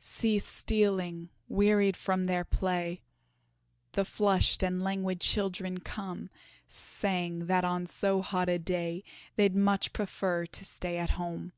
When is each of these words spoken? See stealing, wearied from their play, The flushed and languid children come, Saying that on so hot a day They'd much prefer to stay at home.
See 0.00 0.38
stealing, 0.38 1.30
wearied 1.48 1.96
from 1.96 2.26
their 2.26 2.44
play, 2.44 3.00
The 3.92 4.04
flushed 4.04 4.62
and 4.62 4.82
languid 4.84 5.18
children 5.22 5.80
come, 5.80 6.28
Saying 6.66 7.46
that 7.46 7.64
on 7.64 7.86
so 7.86 8.20
hot 8.20 8.50
a 8.50 8.58
day 8.58 9.02
They'd 9.36 9.56
much 9.56 9.94
prefer 9.94 10.44
to 10.44 10.64
stay 10.66 10.98
at 10.98 11.12
home. 11.16 11.54